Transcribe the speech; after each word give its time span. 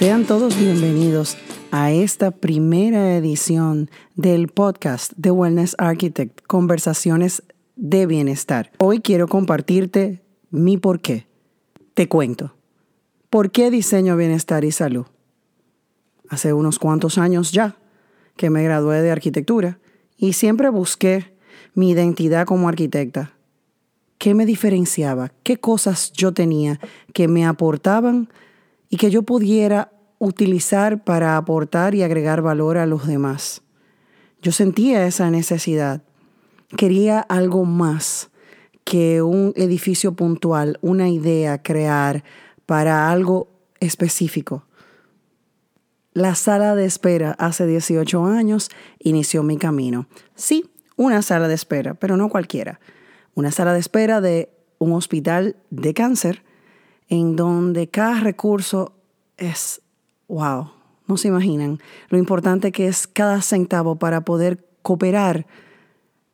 Sean 0.00 0.24
todos 0.24 0.58
bienvenidos 0.58 1.36
a 1.70 1.92
esta 1.92 2.30
primera 2.30 3.18
edición 3.18 3.90
del 4.14 4.48
podcast 4.48 5.12
de 5.18 5.30
Wellness 5.30 5.76
Architect, 5.76 6.40
Conversaciones 6.46 7.42
de 7.76 8.06
Bienestar. 8.06 8.72
Hoy 8.78 9.00
quiero 9.02 9.28
compartirte 9.28 10.22
mi 10.48 10.78
por 10.78 11.00
qué. 11.00 11.26
Te 11.92 12.08
cuento. 12.08 12.54
¿Por 13.28 13.50
qué 13.50 13.70
diseño 13.70 14.16
bienestar 14.16 14.64
y 14.64 14.72
salud? 14.72 15.04
Hace 16.30 16.54
unos 16.54 16.78
cuantos 16.78 17.18
años 17.18 17.52
ya 17.52 17.76
que 18.36 18.48
me 18.48 18.64
gradué 18.64 19.02
de 19.02 19.10
arquitectura 19.10 19.80
y 20.16 20.32
siempre 20.32 20.70
busqué 20.70 21.34
mi 21.74 21.90
identidad 21.90 22.46
como 22.46 22.70
arquitecta. 22.70 23.34
¿Qué 24.16 24.32
me 24.32 24.46
diferenciaba? 24.46 25.30
¿Qué 25.42 25.58
cosas 25.58 26.10
yo 26.14 26.32
tenía 26.32 26.80
que 27.12 27.28
me 27.28 27.44
aportaban 27.44 28.30
y 28.90 28.96
que 28.96 29.10
yo 29.10 29.22
pudiera 29.22 29.92
utilizar 30.18 31.02
para 31.04 31.36
aportar 31.36 31.94
y 31.94 32.02
agregar 32.02 32.42
valor 32.42 32.76
a 32.76 32.84
los 32.84 33.06
demás. 33.06 33.62
Yo 34.42 34.52
sentía 34.52 35.06
esa 35.06 35.30
necesidad. 35.30 36.02
Quería 36.76 37.20
algo 37.20 37.64
más 37.64 38.30
que 38.84 39.22
un 39.22 39.52
edificio 39.56 40.14
puntual, 40.14 40.78
una 40.82 41.08
idea, 41.08 41.62
crear 41.62 42.24
para 42.66 43.10
algo 43.10 43.48
específico. 43.78 44.66
La 46.12 46.34
sala 46.34 46.74
de 46.74 46.84
espera 46.84 47.36
hace 47.38 47.66
18 47.66 48.24
años 48.26 48.68
inició 48.98 49.42
mi 49.42 49.56
camino. 49.56 50.08
Sí, 50.34 50.70
una 50.96 51.22
sala 51.22 51.46
de 51.48 51.54
espera, 51.54 51.94
pero 51.94 52.16
no 52.16 52.28
cualquiera. 52.28 52.80
Una 53.34 53.52
sala 53.52 53.72
de 53.72 53.78
espera 53.78 54.20
de 54.20 54.50
un 54.78 54.92
hospital 54.92 55.56
de 55.70 55.94
cáncer 55.94 56.42
en 57.10 57.36
donde 57.36 57.88
cada 57.88 58.20
recurso 58.20 58.94
es, 59.36 59.82
wow, 60.28 60.70
no 61.06 61.16
se 61.16 61.28
imaginan 61.28 61.80
lo 62.08 62.16
importante 62.16 62.72
que 62.72 62.86
es 62.86 63.06
cada 63.06 63.42
centavo 63.42 63.96
para 63.96 64.22
poder 64.22 64.64
cooperar 64.82 65.46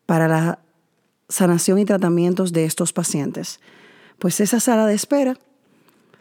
para 0.05 0.29
la 0.29 0.61
sanación 1.29 1.79
y 1.79 1.85
tratamientos 1.85 2.53
de 2.53 2.67
estos 2.67 2.93
pacientes. 2.93 3.59
Pues 4.19 4.39
esa 4.41 4.61
sala 4.61 4.87
de 4.87 4.95
espera 4.95 5.39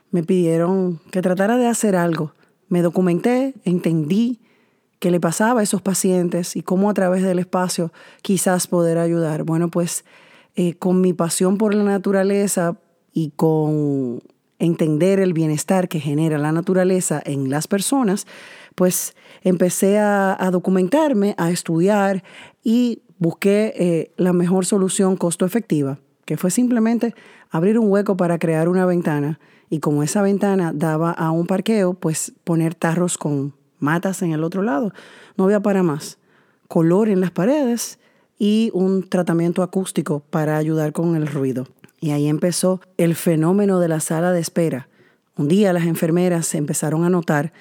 me 0.09 0.23
pidieron 0.23 0.99
que 1.11 1.22
tratara 1.22 1.57
de 1.57 1.67
hacer 1.67 1.95
algo. 1.95 2.33
Me 2.69 2.81
documenté, 2.81 3.53
entendí 3.66 4.39
qué 4.99 5.11
le 5.11 5.19
pasaba 5.19 5.59
a 5.59 5.63
esos 5.63 5.81
pacientes 5.81 6.55
y 6.55 6.61
cómo 6.61 6.89
a 6.89 6.94
través 6.94 7.23
del 7.23 7.39
espacio 7.39 7.91
quizás 8.22 8.67
poder 8.67 8.97
ayudar. 8.97 9.44
Bueno, 9.44 9.69
pues 9.69 10.05
eh, 10.55 10.75
con 10.75 11.01
mi 11.01 11.11
pasión 11.11 11.57
por 11.57 11.75
la 11.75 11.83
naturaleza 11.83 12.77
y 13.11 13.31
con 13.35 14.22
entender 14.59 15.19
el 15.19 15.33
bienestar 15.33 15.87
que 15.87 15.99
genera 15.99 16.37
la 16.37 16.51
naturaleza 16.51 17.21
en 17.25 17.49
las 17.49 17.67
personas, 17.67 18.25
pues 18.75 19.15
empecé 19.41 19.99
a, 19.99 20.49
documentarme, 20.51 21.35
a 21.37 21.51
estudiar 21.51 22.23
y 22.63 23.01
busqué 23.17 23.73
eh, 23.75 24.11
la 24.17 24.33
mejor 24.33 24.65
solución 24.65 25.15
costo 25.17 25.45
efectiva, 25.45 25.99
que 26.25 26.37
fue 26.37 26.51
simplemente 26.51 27.15
abrir 27.49 27.79
un 27.79 27.89
hueco 27.89 28.17
para 28.17 28.39
crear 28.39 28.67
una 28.67 28.85
ventana 28.85 29.39
y 29.69 29.79
como 29.79 30.03
esa 30.03 30.21
ventana 30.21 30.71
daba 30.73 31.11
a 31.11 31.31
un 31.31 31.47
parqueo, 31.47 31.93
pues 31.93 32.33
poner 32.43 32.75
tarros 32.75 33.17
con 33.17 33.53
matas 33.79 34.21
en 34.21 34.31
el 34.31 34.43
otro 34.43 34.61
lado. 34.61 34.93
No 35.37 35.45
había 35.45 35.59
para 35.59 35.83
más. 35.83 36.17
Color 36.67 37.09
en 37.09 37.21
las 37.21 37.31
paredes 37.31 37.99
y 38.37 38.71
un 38.73 39.07
tratamiento 39.07 39.63
acústico 39.63 40.21
para 40.29 40.57
ayudar 40.57 40.91
con 40.91 41.15
el 41.15 41.27
ruido. 41.27 41.67
Y 42.05 42.11
ahí 42.11 42.27
empezó 42.27 42.81
el 42.97 43.15
fenómeno 43.15 43.79
de 43.79 43.87
la 43.87 43.99
sala 43.99 44.31
de 44.31 44.39
espera. 44.39 44.89
Un 45.37 45.47
día 45.47 45.73
las 45.73 45.85
enfermeras 45.85 46.53
empezaron 46.53 47.03
a 47.03 47.09
notar 47.09 47.51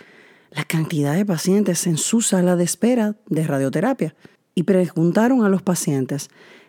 la 0.51 0.65
cantidad 0.65 1.15
de 1.15 1.25
pacientes 1.25 1.87
en 1.87 1.97
su 1.97 2.21
sala 2.21 2.55
de 2.55 2.65
espera 2.65 3.17
de 3.25 3.47
radioterapia 3.47 4.15
y 4.55 4.65
preguntaron 4.65 5.47
a 5.47 5.49
los 5.49 5.63
pacientes, 5.63 6.29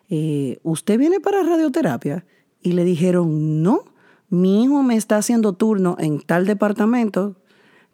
eh, 0.10 0.58
¿usted 0.64 0.98
viene 0.98 1.20
para 1.20 1.44
radioterapia? 1.44 2.24
Y 2.62 2.72
le 2.72 2.86
dijeron, 2.86 3.62
no, 3.62 3.84
mi 4.30 4.64
hijo 4.64 4.82
me 4.82 4.96
está 4.96 5.18
haciendo 5.18 5.52
turno 5.52 5.98
en 6.00 6.22
tal 6.22 6.46
departamento 6.46 7.36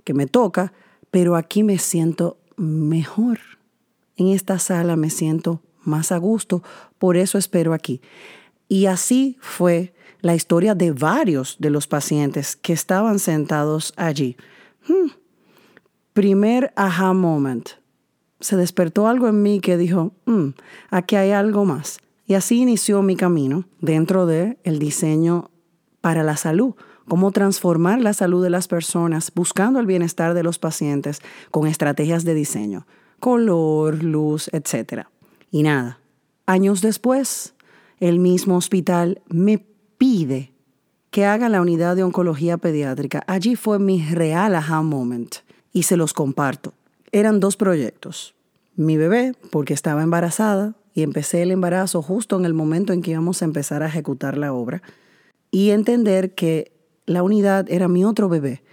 que 0.04 0.14
me 0.14 0.28
toca, 0.28 0.74
pero 1.10 1.36
aquí 1.36 1.64
me 1.64 1.80
siento 1.80 2.38
mejor. 2.56 3.40
En 4.16 4.28
esta 4.28 4.60
sala 4.60 4.96
me 4.96 5.10
siento 5.10 5.60
más 5.84 6.12
a 6.12 6.20
gusto, 6.20 6.62
por 7.00 7.18
eso 7.18 7.40
espero 7.40 7.74
aquí. 7.74 8.00
Y 8.72 8.86
así 8.86 9.36
fue 9.42 9.94
la 10.22 10.34
historia 10.34 10.76
de 10.76 10.94
varios 10.94 11.58
de 11.60 11.70
los 11.70 11.88
pacientes 11.88 12.56
que 12.56 12.72
estaban 12.72 13.20
sentados 13.20 13.94
allí. 13.98 14.38
Hmm. 14.88 15.10
Primer 16.14 16.72
aha 16.78 17.12
moment. 17.12 17.72
Se 18.40 18.56
despertó 18.56 19.10
algo 19.10 19.28
en 19.28 19.42
mí 19.44 19.60
que 19.60 19.76
dijo, 19.76 20.14
hmm, 20.24 20.52
aquí 20.90 21.18
hay 21.18 21.32
algo 21.32 21.66
más. 21.66 22.00
Y 22.26 22.36
así 22.36 22.62
inició 22.62 23.02
mi 23.02 23.18
camino 23.18 23.66
dentro 23.82 24.26
del 24.26 24.58
el 24.64 24.80
diseño 24.80 25.52
para 26.00 26.24
la 26.24 26.38
salud, 26.38 26.74
cómo 27.10 27.34
transformar 27.34 28.00
la 28.00 28.14
salud 28.14 28.42
de 28.42 28.52
las 28.52 28.70
personas 28.70 29.34
buscando 29.36 29.82
el 29.82 29.86
bienestar 29.86 30.34
de 30.34 30.44
los 30.44 30.60
pacientes 30.60 31.20
con 31.52 31.68
estrategias 31.68 32.24
de 32.24 32.36
diseño, 32.36 32.88
color, 33.20 34.02
luz, 34.02 34.50
etc. 34.54 35.08
Y 35.52 35.64
nada, 35.64 36.00
años 36.46 36.80
después 36.80 37.54
el 38.02 38.20
mismo 38.20 38.58
hospital 38.58 39.22
me 39.30 39.64
pide 39.98 40.52
que 41.12 41.26
haga 41.26 41.48
la 41.50 41.62
unidad 41.62 41.96
de 41.96 42.04
oncología 42.04 42.58
pediátrica. 42.58 43.24
Allí 43.28 43.56
fue 43.56 43.80
mi 43.80 44.04
real 44.04 44.56
aha 44.56 44.82
moment 44.82 45.36
y 45.72 45.84
se 45.84 45.96
los 45.96 46.12
comparto. 46.14 46.74
Eran 47.12 47.40
dos 47.40 47.56
proyectos. 47.58 48.34
Mi 48.76 48.98
bebé, 48.98 49.34
porque 49.52 49.74
estaba 49.74 50.02
embarazada 50.02 50.74
y 50.94 51.04
empecé 51.04 51.44
el 51.44 51.52
embarazo 51.52 52.02
justo 52.02 52.38
en 52.40 52.46
el 52.46 52.54
momento 52.54 52.92
en 52.92 53.02
que 53.02 53.12
íbamos 53.12 53.42
a 53.42 53.46
empezar 53.46 53.84
a 53.84 53.88
ejecutar 53.88 54.38
la 54.38 54.52
obra. 54.52 54.82
Y 55.52 55.70
entender 55.70 56.34
que 56.34 56.72
la 57.06 57.22
unidad 57.22 57.70
era 57.70 57.88
mi 57.88 58.04
otro 58.04 58.30
bebé, 58.30 58.64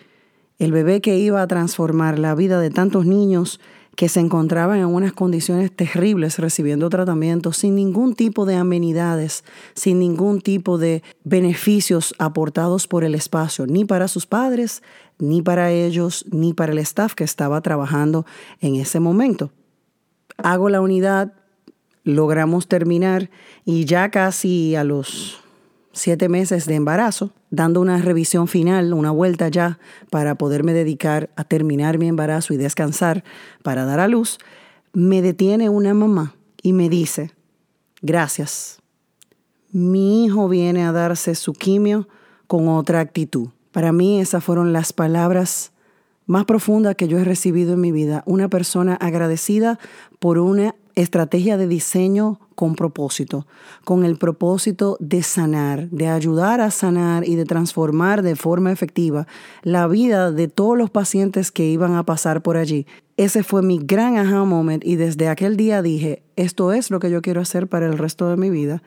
el 0.59 0.73
bebé 0.73 1.01
que 1.01 1.19
iba 1.19 1.43
a 1.43 1.47
transformar 1.47 2.19
la 2.19 2.35
vida 2.35 2.61
de 2.61 2.71
tantos 2.71 3.05
niños 3.05 3.61
que 3.99 4.09
se 4.09 4.21
encontraban 4.21 4.79
en 4.79 4.87
unas 4.87 5.13
condiciones 5.13 5.73
terribles 5.73 6.39
recibiendo 6.39 6.89
tratamiento 6.89 7.53
sin 7.53 7.75
ningún 7.75 8.15
tipo 8.15 8.47
de 8.47 8.55
amenidades, 8.55 9.43
sin 9.75 9.99
ningún 9.99 10.41
tipo 10.41 10.79
de 10.79 11.03
beneficios 11.25 12.15
aportados 12.21 12.87
por 12.87 13.03
el 13.03 13.17
espacio, 13.17 13.67
ni 13.67 13.85
para 13.85 14.07
sus 14.07 14.25
padres, 14.25 14.85
ni 15.19 15.43
para 15.43 15.73
ellos, 15.73 16.25
ni 16.31 16.53
para 16.53 16.71
el 16.71 16.79
staff 16.79 17.15
que 17.15 17.25
estaba 17.25 17.61
trabajando 17.61 18.25
en 18.61 18.77
ese 18.77 19.01
momento. 19.01 19.51
Hago 20.37 20.69
la 20.69 20.81
unidad, 20.81 21.33
logramos 22.05 22.69
terminar 22.69 23.31
y 23.65 23.85
ya 23.85 24.13
casi 24.13 24.77
a 24.77 24.85
los 24.85 25.41
siete 25.99 26.29
meses 26.29 26.67
de 26.67 26.77
embarazo, 26.77 27.33
dando 27.51 27.81
una 27.81 27.99
revisión 27.99 28.49
final, 28.49 28.93
una 28.95 29.11
vuelta 29.11 29.49
ya 29.49 29.79
para 30.11 30.37
poderme 30.37 30.73
dedicar 30.73 31.31
a 31.37 31.45
terminar 31.45 31.99
mi 31.99 32.09
embarazo 32.09 32.55
y 32.55 32.57
descansar 32.57 33.25
para 33.63 33.85
dar 33.85 34.01
a 34.01 34.09
luz, 34.09 34.39
me 34.93 35.23
detiene 35.23 35.69
una 35.69 35.95
mamá 35.95 36.35
y 36.63 36.73
me 36.73 36.89
dice, 36.89 37.33
gracias, 38.01 38.79
mi 39.71 40.25
hijo 40.25 40.49
viene 40.49 40.85
a 40.85 40.93
darse 40.93 41.35
su 41.35 41.53
quimio 41.53 42.09
con 42.47 42.69
otra 42.69 43.01
actitud. 43.01 43.49
Para 43.73 43.93
mí 43.93 44.21
esas 44.21 44.43
fueron 44.43 44.73
las 44.73 44.93
palabras 44.93 45.73
más 46.27 46.45
profundas 46.45 46.95
que 46.95 47.09
yo 47.09 47.19
he 47.19 47.25
recibido 47.25 47.75
en 47.75 47.81
mi 47.81 47.91
vida. 47.91 48.23
Una 48.27 48.49
persona 48.49 48.95
agradecida 48.95 49.79
por 50.19 50.39
una 50.39 50.75
estrategia 51.03 51.57
de 51.57 51.69
diseño 51.69 52.41
con 52.55 52.75
propósito, 52.75 53.47
con 53.85 54.05
el 54.05 54.19
propósito 54.19 54.97
de 54.99 55.23
sanar, 55.23 55.89
de 55.91 56.09
ayudar 56.09 56.61
a 56.61 56.71
sanar 56.71 57.27
y 57.27 57.37
de 57.37 57.45
transformar 57.45 58.23
de 58.23 58.35
forma 58.35 58.73
efectiva 58.73 59.27
la 59.63 59.87
vida 59.87 60.33
de 60.33 60.49
todos 60.49 60.77
los 60.77 60.91
pacientes 60.91 61.53
que 61.53 61.67
iban 61.67 61.95
a 61.95 62.05
pasar 62.05 62.43
por 62.43 62.57
allí. 62.57 62.87
Ese 63.17 63.43
fue 63.43 63.63
mi 63.63 63.79
gran 63.79 64.17
aha 64.17 64.45
moment 64.45 64.85
y 64.85 64.97
desde 64.97 65.29
aquel 65.29 65.57
día 65.57 65.83
dije, 65.83 66.23
esto 66.37 66.73
es 66.73 66.91
lo 66.91 66.99
que 66.99 67.11
yo 67.11 67.23
quiero 67.23 67.41
hacer 67.41 67.69
para 67.69 67.87
el 67.87 67.97
resto 67.97 68.29
de 68.29 68.37
mi 68.37 68.51
vida, 68.51 68.83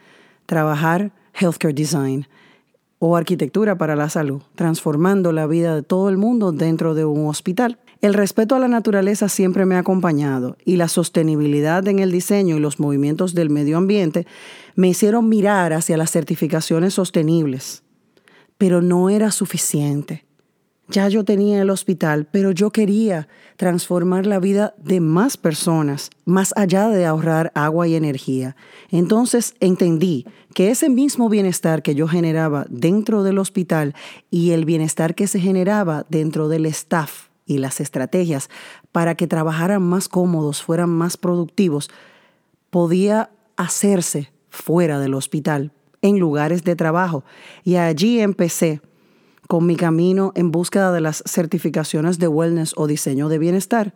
trabajar 0.46 1.14
healthcare 1.34 1.74
design 1.74 2.28
o 3.00 3.16
arquitectura 3.16 3.78
para 3.78 3.96
la 3.96 4.10
salud, 4.10 4.42
transformando 4.56 5.32
la 5.32 5.48
vida 5.48 5.76
de 5.76 5.82
todo 5.82 6.10
el 6.10 6.18
mundo 6.18 6.52
dentro 6.52 6.94
de 6.94 7.04
un 7.06 7.28
hospital. 7.28 7.80
El 8.02 8.16
respeto 8.16 8.56
a 8.56 8.60
la 8.60 8.68
naturaleza 8.68 9.30
siempre 9.30 9.68
me 9.68 9.76
ha 9.76 9.80
acompañado 9.80 10.58
y 10.66 10.78
la 10.78 10.88
sostenibilidad 10.88 11.88
en 11.88 12.00
el 12.00 12.12
diseño 12.12 12.58
y 12.58 12.60
los 12.60 12.80
movimientos 12.80 13.36
del 13.36 13.52
medio 13.52 13.78
ambiente 13.78 14.26
me 14.76 14.88
hicieron 14.88 15.30
mirar 15.30 15.72
hacia 15.72 15.98
las 15.98 16.10
certificaciones 16.10 16.96
sostenibles. 16.96 17.84
Pero 18.58 18.82
no 18.82 19.12
era 19.12 19.30
suficiente. 19.30 20.26
Ya 20.88 21.08
yo 21.10 21.24
tenía 21.24 21.62
el 21.62 21.70
hospital, 21.70 22.28
pero 22.32 22.50
yo 22.50 22.72
quería 22.72 23.28
transformar 23.56 24.26
la 24.26 24.40
vida 24.40 24.74
de 24.80 25.00
más 25.00 25.38
personas, 25.38 26.10
más 26.26 26.54
allá 26.58 26.90
de 26.90 27.06
ahorrar 27.06 27.52
agua 27.54 27.88
y 27.88 27.94
energía. 27.94 28.56
Entonces 28.90 29.54
entendí 29.60 30.26
que 30.56 30.72
ese 30.72 30.90
mismo 30.90 31.30
bienestar 31.30 31.84
que 31.84 31.94
yo 31.94 32.08
generaba 32.08 32.66
dentro 32.68 33.22
del 33.22 33.38
hospital 33.38 33.94
y 34.32 34.52
el 34.52 34.66
bienestar 34.66 35.14
que 35.14 35.28
se 35.28 35.40
generaba 35.40 36.08
dentro 36.10 36.48
del 36.50 36.66
staff 36.66 37.31
y 37.46 37.58
las 37.58 37.82
estrategias 37.82 38.50
para 38.92 39.16
que 39.16 39.28
trabajaran 39.28 39.82
más 39.82 40.08
cómodos, 40.08 40.64
fueran 40.64 40.90
más 40.90 41.18
productivos, 41.18 41.90
podía 42.70 43.30
hacerse 43.58 44.32
fuera 44.50 45.00
del 45.00 45.14
hospital, 45.14 45.72
en 46.02 46.20
lugares 46.20 46.64
de 46.64 46.76
trabajo. 46.76 47.24
Y 47.64 47.76
allí 47.76 48.20
empecé 48.20 48.82
con 49.48 49.66
mi 49.66 49.76
camino 49.76 50.32
en 50.36 50.52
búsqueda 50.52 50.92
de 50.92 51.02
las 51.02 51.24
certificaciones 51.26 52.20
de 52.20 52.28
wellness 52.28 52.74
o 52.78 52.88
diseño 52.88 53.30
de 53.30 53.38
bienestar. 53.38 53.94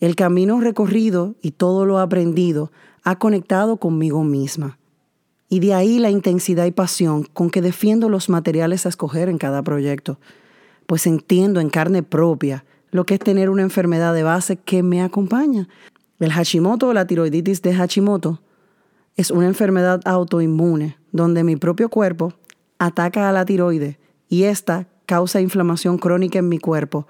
El 0.00 0.16
camino 0.16 0.60
recorrido 0.60 1.34
y 1.42 1.52
todo 1.52 1.86
lo 1.86 1.98
aprendido 1.98 2.72
ha 3.02 3.18
conectado 3.18 3.78
conmigo 3.78 4.22
misma. 4.22 4.78
Y 5.48 5.60
de 5.60 5.74
ahí 5.74 5.98
la 5.98 6.10
intensidad 6.10 6.64
y 6.66 6.70
pasión 6.70 7.24
con 7.24 7.50
que 7.50 7.60
defiendo 7.60 8.08
los 8.08 8.28
materiales 8.28 8.86
a 8.86 8.88
escoger 8.88 9.28
en 9.28 9.38
cada 9.38 9.62
proyecto, 9.62 10.18
pues 10.86 11.06
entiendo 11.06 11.60
en 11.60 11.68
carne 11.68 12.02
propia 12.02 12.64
lo 12.92 13.04
que 13.04 13.14
es 13.14 13.20
tener 13.20 13.50
una 13.50 13.62
enfermedad 13.62 14.14
de 14.14 14.22
base 14.22 14.56
que 14.56 14.84
me 14.84 15.02
acompaña. 15.02 15.68
El 16.20 16.30
Hashimoto 16.30 16.88
o 16.88 16.92
la 16.92 17.06
tiroiditis 17.06 17.62
de 17.62 17.74
Hashimoto 17.74 18.40
es 19.16 19.32
una 19.32 19.46
enfermedad 19.48 20.00
autoinmune 20.04 20.96
donde 21.10 21.42
mi 21.42 21.56
propio 21.56 21.88
cuerpo 21.88 22.34
ataca 22.78 23.28
a 23.28 23.32
la 23.32 23.44
tiroide 23.44 23.98
y 24.28 24.44
esta 24.44 24.86
causa 25.06 25.40
inflamación 25.40 25.98
crónica 25.98 26.38
en 26.38 26.48
mi 26.48 26.58
cuerpo 26.58 27.06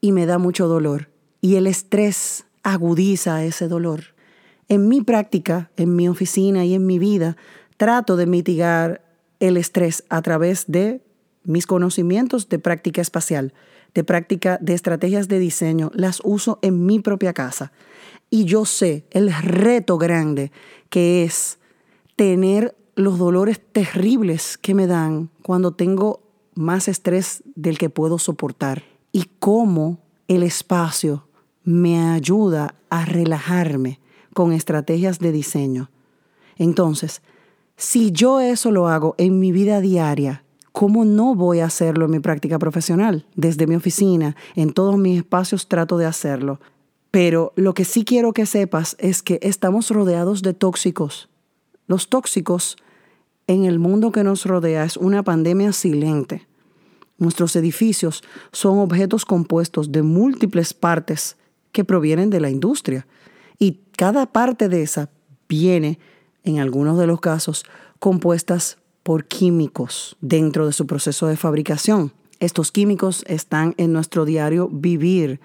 y 0.00 0.12
me 0.12 0.24
da 0.24 0.38
mucho 0.38 0.68
dolor. 0.68 1.10
Y 1.40 1.56
el 1.56 1.66
estrés 1.66 2.46
agudiza 2.62 3.44
ese 3.44 3.68
dolor. 3.68 4.14
En 4.68 4.88
mi 4.88 5.02
práctica, 5.02 5.70
en 5.76 5.94
mi 5.94 6.08
oficina 6.08 6.64
y 6.64 6.74
en 6.74 6.86
mi 6.86 6.98
vida, 6.98 7.36
trato 7.76 8.16
de 8.16 8.26
mitigar 8.26 9.04
el 9.40 9.56
estrés 9.56 10.04
a 10.08 10.22
través 10.22 10.64
de 10.68 11.02
mis 11.42 11.66
conocimientos 11.66 12.48
de 12.48 12.58
práctica 12.58 13.02
espacial, 13.02 13.52
de 13.94 14.04
práctica 14.04 14.58
de 14.60 14.74
estrategias 14.74 15.28
de 15.28 15.38
diseño, 15.38 15.90
las 15.94 16.20
uso 16.24 16.58
en 16.62 16.84
mi 16.84 17.00
propia 17.00 17.32
casa. 17.32 17.72
Y 18.30 18.44
yo 18.44 18.64
sé 18.64 19.06
el 19.10 19.32
reto 19.32 19.98
grande 19.98 20.50
que 20.90 21.24
es 21.24 21.58
tener 22.16 22.76
los 22.96 23.18
dolores 23.18 23.60
terribles 23.72 24.58
que 24.58 24.74
me 24.74 24.86
dan 24.86 25.30
cuando 25.42 25.72
tengo 25.72 26.20
más 26.54 26.88
estrés 26.88 27.42
del 27.54 27.78
que 27.78 27.90
puedo 27.90 28.18
soportar 28.18 28.84
y 29.12 29.30
cómo 29.38 29.98
el 30.28 30.42
espacio 30.42 31.28
me 31.64 32.10
ayuda 32.10 32.74
a 32.90 33.04
relajarme 33.04 34.00
con 34.32 34.52
estrategias 34.52 35.18
de 35.18 35.32
diseño. 35.32 35.90
Entonces, 36.56 37.22
si 37.76 38.12
yo 38.12 38.40
eso 38.40 38.70
lo 38.70 38.88
hago 38.88 39.14
en 39.18 39.38
mi 39.38 39.50
vida 39.50 39.80
diaria, 39.80 40.43
¿cómo 40.74 41.04
no 41.04 41.36
voy 41.36 41.60
a 41.60 41.66
hacerlo 41.66 42.06
en 42.06 42.10
mi 42.10 42.18
práctica 42.18 42.58
profesional? 42.58 43.26
Desde 43.36 43.68
mi 43.68 43.76
oficina, 43.76 44.34
en 44.56 44.72
todos 44.72 44.98
mis 44.98 45.18
espacios 45.18 45.68
trato 45.68 45.98
de 45.98 46.04
hacerlo. 46.04 46.58
Pero 47.12 47.52
lo 47.54 47.74
que 47.74 47.84
sí 47.84 48.04
quiero 48.04 48.32
que 48.32 48.44
sepas 48.44 48.96
es 48.98 49.22
que 49.22 49.38
estamos 49.40 49.90
rodeados 49.90 50.42
de 50.42 50.52
tóxicos. 50.52 51.28
Los 51.86 52.08
tóxicos 52.08 52.76
en 53.46 53.66
el 53.66 53.78
mundo 53.78 54.10
que 54.10 54.24
nos 54.24 54.46
rodea 54.46 54.82
es 54.82 54.96
una 54.96 55.22
pandemia 55.22 55.72
silente. 55.72 56.48
Nuestros 57.18 57.54
edificios 57.54 58.24
son 58.50 58.78
objetos 58.78 59.24
compuestos 59.24 59.92
de 59.92 60.02
múltiples 60.02 60.74
partes 60.74 61.36
que 61.70 61.84
provienen 61.84 62.30
de 62.30 62.40
la 62.40 62.50
industria 62.50 63.06
y 63.60 63.82
cada 63.96 64.26
parte 64.26 64.68
de 64.68 64.82
esa 64.82 65.08
viene, 65.48 66.00
en 66.42 66.58
algunos 66.58 66.98
de 66.98 67.06
los 67.06 67.20
casos, 67.20 67.64
compuestas 68.00 68.78
por 69.04 69.26
químicos 69.26 70.16
dentro 70.20 70.66
de 70.66 70.72
su 70.72 70.88
proceso 70.88 71.28
de 71.28 71.36
fabricación. 71.36 72.12
Estos 72.40 72.72
químicos 72.72 73.22
están 73.28 73.74
en 73.76 73.92
nuestro 73.92 74.24
diario 74.24 74.68
vivir. 74.68 75.40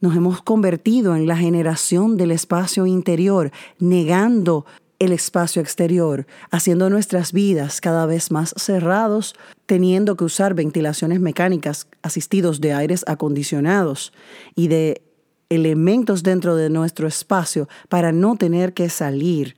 Nos 0.00 0.14
hemos 0.14 0.42
convertido 0.42 1.16
en 1.16 1.26
la 1.26 1.36
generación 1.36 2.18
del 2.18 2.32
espacio 2.32 2.86
interior, 2.86 3.50
negando 3.78 4.66
el 4.98 5.12
espacio 5.12 5.62
exterior, 5.62 6.26
haciendo 6.50 6.90
nuestras 6.90 7.32
vidas 7.32 7.80
cada 7.80 8.04
vez 8.06 8.30
más 8.30 8.52
cerrados, 8.56 9.34
teniendo 9.66 10.16
que 10.16 10.24
usar 10.24 10.54
ventilaciones 10.54 11.20
mecánicas 11.20 11.86
asistidos 12.02 12.60
de 12.60 12.72
aires 12.72 13.04
acondicionados 13.06 14.12
y 14.54 14.68
de 14.68 15.02
elementos 15.48 16.22
dentro 16.22 16.56
de 16.56 16.68
nuestro 16.68 17.06
espacio 17.06 17.68
para 17.88 18.12
no 18.12 18.36
tener 18.36 18.74
que 18.74 18.88
salir. 18.88 19.56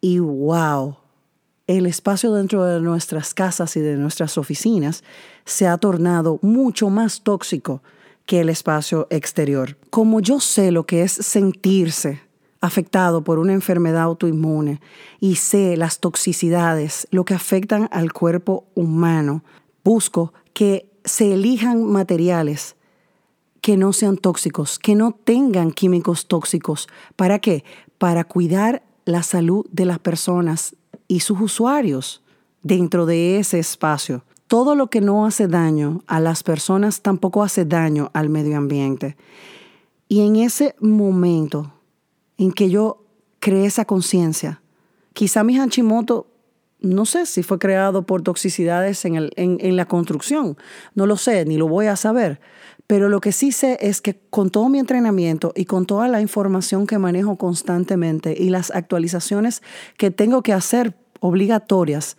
Y 0.00 0.18
wow, 0.18 0.96
el 1.66 1.86
espacio 1.86 2.32
dentro 2.32 2.64
de 2.64 2.80
nuestras 2.80 3.32
casas 3.32 3.76
y 3.76 3.80
de 3.80 3.96
nuestras 3.96 4.36
oficinas 4.36 5.02
se 5.44 5.66
ha 5.66 5.78
tornado 5.78 6.38
mucho 6.42 6.90
más 6.90 7.22
tóxico 7.22 7.82
que 8.26 8.40
el 8.40 8.48
espacio 8.48 9.06
exterior. 9.10 9.76
Como 9.90 10.20
yo 10.20 10.40
sé 10.40 10.70
lo 10.70 10.84
que 10.84 11.02
es 11.02 11.12
sentirse 11.12 12.20
afectado 12.60 13.24
por 13.24 13.38
una 13.38 13.52
enfermedad 13.52 14.02
autoinmune 14.02 14.80
y 15.20 15.36
sé 15.36 15.76
las 15.76 16.00
toxicidades, 16.00 17.06
lo 17.10 17.24
que 17.24 17.34
afectan 17.34 17.88
al 17.92 18.12
cuerpo 18.12 18.66
humano, 18.74 19.44
busco 19.84 20.32
que 20.54 20.88
se 21.04 21.34
elijan 21.34 21.84
materiales 21.84 22.76
que 23.60 23.76
no 23.78 23.94
sean 23.94 24.18
tóxicos, 24.18 24.78
que 24.78 24.94
no 24.94 25.12
tengan 25.12 25.72
químicos 25.72 26.26
tóxicos. 26.26 26.88
¿Para 27.16 27.38
qué? 27.38 27.64
Para 27.96 28.24
cuidar 28.24 28.82
la 29.06 29.22
salud 29.22 29.66
de 29.70 29.86
las 29.86 29.98
personas 29.98 30.76
y 31.08 31.20
sus 31.20 31.40
usuarios 31.40 32.22
dentro 32.62 33.06
de 33.06 33.38
ese 33.38 33.58
espacio. 33.58 34.24
Todo 34.46 34.74
lo 34.74 34.88
que 34.88 35.00
no 35.00 35.26
hace 35.26 35.48
daño 35.48 36.02
a 36.06 36.20
las 36.20 36.42
personas 36.42 37.02
tampoco 37.02 37.42
hace 37.42 37.64
daño 37.64 38.10
al 38.12 38.28
medio 38.28 38.56
ambiente. 38.56 39.16
Y 40.08 40.20
en 40.20 40.36
ese 40.36 40.74
momento 40.80 41.72
en 42.38 42.52
que 42.52 42.70
yo 42.70 43.04
creé 43.44 43.66
esa 43.66 43.84
conciencia. 43.84 44.62
Quizá 45.12 45.44
mi 45.44 45.56
Hashimoto, 45.56 46.26
no 46.80 47.06
sé 47.06 47.26
si 47.26 47.42
fue 47.42 47.58
creado 47.58 48.06
por 48.06 48.22
toxicidades 48.22 49.04
en, 49.04 49.16
el, 49.16 49.32
en, 49.36 49.76
la 49.76 49.86
construcción, 49.86 50.56
no 50.94 51.06
lo 51.06 51.16
sé, 51.16 51.44
ni 51.44 51.56
lo 51.56 51.68
voy 51.68 51.86
a 51.86 51.96
saber, 51.96 52.40
pero 52.86 53.08
lo 53.08 53.20
que 53.20 53.32
sí 53.32 53.50
sé 53.50 53.78
es 53.80 54.00
que 54.00 54.20
con 54.30 54.50
todo 54.50 54.68
mi 54.68 54.78
entrenamiento 54.78 55.52
y 55.56 55.64
con 55.64 55.86
toda 55.86 56.08
la 56.08 56.20
información 56.20 56.86
que 56.86 56.98
manejo 56.98 57.36
constantemente 57.36 58.34
y 58.38 58.50
las 58.50 58.70
actualizaciones 58.70 59.62
que 59.96 60.10
tengo 60.10 60.42
que 60.42 60.52
hacer 60.52 60.94
obligatorias, 61.20 62.18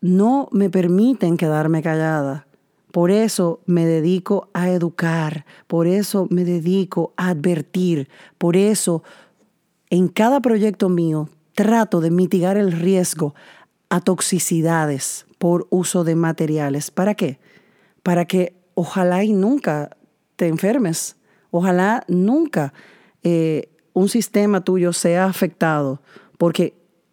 no 0.00 0.48
me 0.50 0.70
permiten 0.70 1.36
quedarme 1.36 1.82
callada. 1.82 2.46
Por 2.90 3.10
eso 3.10 3.60
me 3.66 3.84
dedico 3.84 4.48
a 4.54 4.70
educar, 4.70 5.44
por 5.66 5.86
eso 5.86 6.26
me 6.30 6.44
dedico 6.44 7.12
a 7.16 7.28
advertir, 7.28 8.08
por 8.38 8.56
eso 8.56 9.02
en 9.90 10.08
cada 10.08 10.40
proyecto 10.40 10.88
mío 10.88 11.28
trato 11.54 12.00
de 12.00 12.10
mitigar 12.10 12.56
el 12.56 12.72
riesgo 12.72 13.34
a 13.90 14.00
toxicidades 14.00 15.26
por 15.38 15.66
uso 15.70 16.02
de 16.04 16.14
materiales. 16.14 16.90
¿Para 16.90 17.14
qué? 17.14 17.38
Para 18.02 18.24
que 18.24 18.59
ojalá 18.80 19.22
y 19.24 19.34
nunca 19.34 19.94
te 20.36 20.48
enfermes, 20.48 21.16
ojalá 21.50 22.02
nunca 22.08 22.72
eh, 23.22 23.68
un 23.92 24.08
sistema 24.08 24.62
tuyo 24.62 24.94
sea 24.94 25.26
afectado, 25.26 26.00
porque 26.38 26.72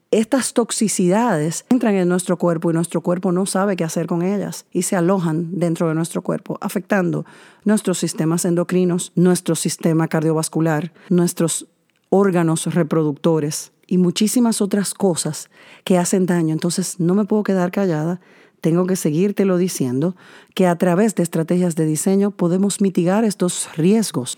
estas 0.10 0.54
toxicidades 0.54 1.66
entran 1.70 1.96
en 1.96 2.08
nuestro 2.08 2.38
cuerpo 2.38 2.72
y 2.72 2.74
nuestro 2.74 3.02
cuerpo 3.02 3.34
no 3.34 3.46
sabe 3.46 3.76
qué 3.76 3.84
hacer 3.84 4.08
con 4.08 4.22
ellas 4.22 4.66
y 4.72 4.84
se 4.84 4.96
alojan 4.96 5.60
dentro 5.60 5.90
de 5.90 5.96
nuestro 5.96 6.22
cuerpo, 6.22 6.58
afectando 6.62 7.26
nuestros 7.66 7.98
sistemas 7.98 8.46
endocrinos, 8.46 9.12
nuestro 9.16 9.54
sistema 9.54 10.08
cardiovascular, 10.08 10.94
nuestros 11.10 11.68
órganos 12.10 12.74
reproductores 12.74 13.74
y 13.88 13.98
muchísimas 13.98 14.62
otras 14.62 14.94
cosas 14.94 15.50
que 15.84 15.98
hacen 15.98 16.28
daño. 16.28 16.54
Entonces 16.54 17.02
no 17.02 17.14
me 17.14 17.26
puedo 17.26 17.44
quedar 17.44 17.72
callada, 17.72 18.22
tengo 18.62 18.86
que 18.86 18.96
seguírtelo 18.96 19.58
diciendo 19.58 20.16
que 20.54 20.68
a 20.68 20.76
través 20.78 21.16
de 21.16 21.24
estrategias 21.24 21.76
de 21.76 21.86
diseño 21.86 22.32
podemos 22.32 22.82
mitigar 22.82 23.24
estos 23.24 23.70
riesgos. 23.78 24.38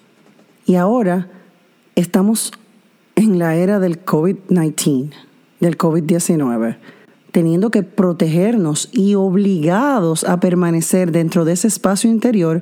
Y 0.66 0.76
ahora 0.76 1.30
estamos 1.96 2.52
en 3.16 3.40
la 3.40 3.56
era 3.56 3.80
del 3.80 4.04
COVID-19 4.04 5.12
del 5.60 5.78
COVID-19, 5.78 6.78
teniendo 7.32 7.70
que 7.70 7.84
protegernos 7.84 8.90
y 8.92 9.16
obligados 9.16 10.24
a 10.24 10.40
permanecer 10.40 11.12
dentro 11.12 11.46
de 11.46 11.54
ese 11.54 11.68
espacio 11.68 12.10
interior 12.10 12.62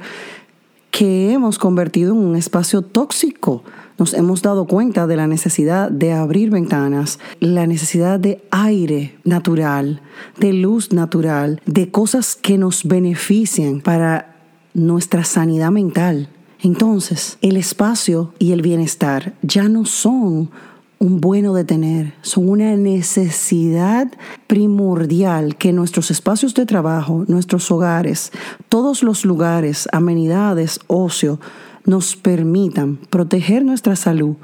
que 0.92 1.32
hemos 1.32 1.60
convertido 1.60 2.14
en 2.14 2.20
un 2.20 2.36
espacio 2.36 2.82
tóxico. 2.82 3.64
Nos 3.98 4.13
hemos 4.13 4.44
dado 4.44 4.66
cuenta 4.66 5.08
de 5.08 5.16
la 5.16 5.25
necesidad 5.25 5.89
de 5.89 6.13
abrir 6.13 6.51
ventanas, 6.51 7.20
la 7.39 7.66
necesidad 7.66 8.20
de 8.20 8.44
aire 8.51 9.18
natural, 9.24 10.01
de 10.39 10.54
luz 10.54 10.94
natural, 10.94 11.62
de 11.66 11.89
cosas 11.89 12.36
que 12.36 12.58
nos 12.58 12.84
beneficien 12.84 13.82
para 13.82 14.36
nuestra 14.75 15.24
sanidad 15.24 15.72
mental. 15.72 16.30
Entonces, 16.62 17.38
el 17.42 17.58
espacio 17.58 18.34
y 18.38 18.51
el 18.51 18.62
bienestar 18.62 19.34
ya 19.42 19.68
no 19.68 19.86
son 19.86 20.51
un 21.00 21.22
bueno 21.22 21.54
de 21.54 21.63
tener, 21.63 22.13
son 22.22 22.50
una 22.50 22.75
necesidad 22.75 24.12
primordial 24.48 25.56
que 25.56 25.74
nuestros 25.74 26.10
espacios 26.10 26.54
de 26.56 26.66
trabajo, 26.66 27.25
nuestros 27.27 27.70
hogares, 27.72 28.32
todos 28.70 29.04
los 29.04 29.25
lugares, 29.25 29.88
amenidades, 29.92 30.80
ocio, 30.88 31.39
nos 31.88 32.17
permitan 32.17 32.98
proteger 33.10 33.65
nuestra 33.65 33.96
salud, 33.96 34.36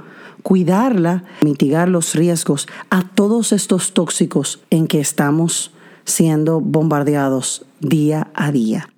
cuidarla, 0.41 1.25
mitigar 1.43 1.89
los 1.89 2.15
riesgos 2.15 2.67
a 2.89 3.03
todos 3.07 3.51
estos 3.51 3.93
tóxicos 3.93 4.61
en 4.71 4.87
que 4.87 4.99
estamos 4.99 5.71
siendo 6.05 6.61
bombardeados 6.61 7.65
día 7.81 8.31
a 8.33 8.51
día. 8.51 8.89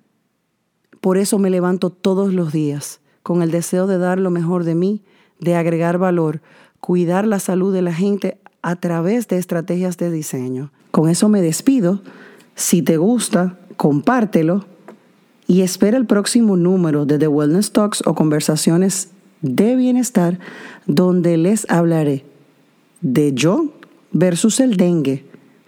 Por 1.00 1.18
eso 1.18 1.38
me 1.38 1.50
levanto 1.50 1.90
todos 1.90 2.32
los 2.32 2.52
días 2.52 3.00
con 3.22 3.42
el 3.42 3.50
deseo 3.50 3.88
de 3.88 3.98
dar 3.98 4.20
lo 4.20 4.30
mejor 4.30 4.62
de 4.62 4.76
mí, 4.76 5.02
de 5.40 5.56
agregar 5.56 5.98
valor, 5.98 6.40
cuidar 6.80 7.26
la 7.26 7.40
salud 7.40 7.74
de 7.74 7.82
la 7.82 7.92
gente 7.92 8.38
a 8.62 8.76
través 8.76 9.26
de 9.26 9.38
estrategias 9.38 9.96
de 9.96 10.10
diseño. 10.12 10.70
Con 10.92 11.08
eso 11.08 11.28
me 11.28 11.42
despido. 11.42 12.02
Si 12.54 12.82
te 12.82 12.96
gusta, 12.96 13.58
compártelo 13.76 14.64
y 15.46 15.62
espera 15.62 15.96
el 15.96 16.06
próximo 16.06 16.56
número 16.56 17.06
de 17.06 17.18
The 17.18 17.28
Wellness 17.28 17.72
Talks 17.72 18.02
o 18.06 18.14
conversaciones 18.14 19.10
de 19.42 19.76
bienestar 19.76 20.38
donde 20.86 21.36
les 21.36 21.68
hablaré 21.70 22.24
de 23.00 23.32
yo 23.32 23.72
versus 24.12 24.60
el 24.60 24.76
dengue, 24.76 25.24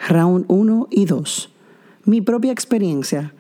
round 0.08 0.46
1 0.48 0.88
y 0.90 1.04
2. 1.04 1.54
Mi 2.04 2.20
propia 2.20 2.52
experiencia 2.52 3.34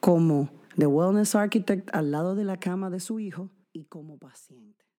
como 0.00 0.50
The 0.76 0.86
Wellness 0.86 1.34
Architect 1.34 1.94
al 1.94 2.10
lado 2.10 2.34
de 2.34 2.44
la 2.44 2.58
cama 2.58 2.90
de 2.90 3.00
su 3.00 3.20
hijo 3.20 3.50
y 3.72 3.84
como 3.84 4.18
paciente. 4.18 4.89